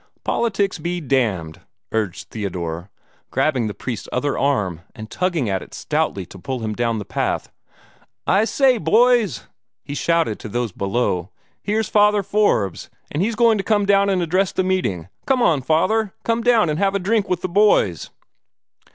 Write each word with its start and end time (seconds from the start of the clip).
"Politics 0.23 0.79
be 0.79 0.99
damned!" 0.99 1.61
urged 1.91 2.29
Theodore, 2.31 2.89
grabbing 3.29 3.67
the 3.67 3.75
priest's 3.75 4.09
other 4.11 4.35
arm, 4.35 4.81
and 4.95 5.11
tugging 5.11 5.47
at 5.47 5.61
it 5.61 5.75
stoutly 5.75 6.25
to 6.25 6.39
pull 6.39 6.61
him 6.61 6.73
down 6.73 6.97
the 6.97 7.05
path. 7.05 7.51
"I 8.25 8.45
say, 8.45 8.79
boys" 8.79 9.43
he 9.83 9.93
shouted 9.93 10.39
to 10.39 10.49
those 10.49 10.71
below, 10.71 11.29
"here's 11.61 11.87
Father 11.87 12.23
Forbes, 12.23 12.89
and 13.11 13.21
he's 13.21 13.35
going 13.35 13.59
to 13.59 13.63
come 13.63 13.85
down 13.85 14.09
and 14.09 14.23
address 14.23 14.51
the 14.51 14.63
meeting. 14.63 15.07
Come 15.27 15.43
on, 15.43 15.61
Father! 15.61 16.15
Come 16.23 16.41
down, 16.41 16.67
and 16.67 16.79
have 16.79 16.95
a 16.95 16.97
drink 16.97 17.29
with 17.29 17.43
the 17.43 17.47
boys!" 17.47 18.09